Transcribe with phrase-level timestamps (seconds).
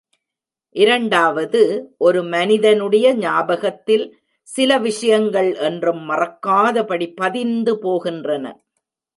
[0.75, 1.59] இரண்டாவது,
[1.97, 4.05] ஒரு மனிதனுடைய ஞாபகத்தில்
[4.47, 8.45] சில விஷயங்கள் என்றும் மறக்காதபடி பதிந்து போகின்றன.